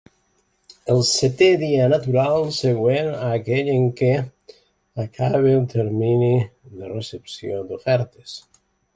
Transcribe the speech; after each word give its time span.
El 0.91 1.01
seté 1.07 1.49
dia 1.63 1.89
natural 1.91 2.47
següent 2.59 3.11
a 3.17 3.27
aquell 3.33 3.69
en 3.73 3.85
què 3.99 4.09
acabe 5.03 5.51
el 5.57 5.67
termini 5.73 6.31
de 6.79 6.89
recepció 6.95 7.61
d'ofertes. 7.73 8.35